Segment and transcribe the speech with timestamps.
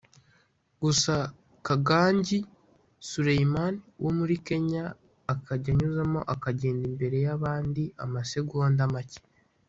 [0.83, 1.13] gusa
[1.65, 2.39] Kangangi
[3.09, 3.73] Suleiman
[4.03, 4.83] wo muri Kenya
[5.33, 9.19] akajya anyuzamo akagenda imbere y’abandi amasegonda make